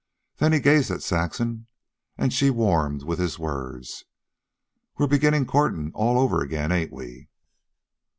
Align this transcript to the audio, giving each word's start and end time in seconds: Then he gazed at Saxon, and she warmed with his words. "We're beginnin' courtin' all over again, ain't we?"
Then 0.37 0.51
he 0.51 0.59
gazed 0.59 0.89
at 0.89 1.03
Saxon, 1.03 1.67
and 2.17 2.33
she 2.33 2.49
warmed 2.49 3.03
with 3.03 3.19
his 3.19 3.37
words. 3.37 4.05
"We're 4.97 5.05
beginnin' 5.05 5.45
courtin' 5.45 5.91
all 5.93 6.17
over 6.17 6.41
again, 6.41 6.71
ain't 6.71 6.91
we?" 6.91 7.29